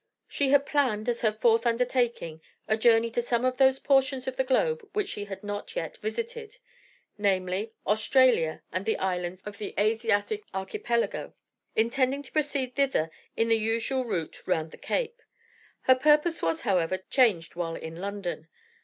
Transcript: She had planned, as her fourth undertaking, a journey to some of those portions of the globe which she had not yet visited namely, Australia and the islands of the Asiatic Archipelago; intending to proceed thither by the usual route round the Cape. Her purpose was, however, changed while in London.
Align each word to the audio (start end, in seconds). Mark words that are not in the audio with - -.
She 0.27 0.49
had 0.49 0.65
planned, 0.65 1.07
as 1.09 1.21
her 1.21 1.31
fourth 1.31 1.67
undertaking, 1.67 2.41
a 2.67 2.75
journey 2.75 3.11
to 3.11 3.21
some 3.21 3.45
of 3.45 3.57
those 3.57 3.77
portions 3.77 4.27
of 4.27 4.35
the 4.35 4.43
globe 4.43 4.81
which 4.93 5.09
she 5.09 5.25
had 5.25 5.43
not 5.43 5.75
yet 5.75 5.95
visited 5.97 6.57
namely, 7.19 7.73
Australia 7.85 8.63
and 8.71 8.87
the 8.87 8.97
islands 8.97 9.43
of 9.43 9.59
the 9.59 9.75
Asiatic 9.77 10.41
Archipelago; 10.55 11.35
intending 11.75 12.23
to 12.23 12.31
proceed 12.31 12.73
thither 12.73 13.11
by 13.37 13.43
the 13.43 13.55
usual 13.57 14.03
route 14.03 14.41
round 14.47 14.71
the 14.71 14.77
Cape. 14.77 15.21
Her 15.81 15.93
purpose 15.93 16.41
was, 16.41 16.61
however, 16.61 16.97
changed 17.11 17.53
while 17.55 17.75
in 17.75 17.97
London. 17.97 18.47